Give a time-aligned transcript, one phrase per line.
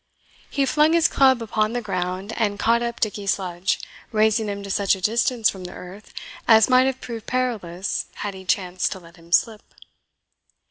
[0.49, 3.79] He flung his club upon the ground, and caught up Dickie Sludge,
[4.11, 6.11] raising him to such a distance from the earth
[6.47, 9.61] as might have proved perilous had he chanced to let him slip.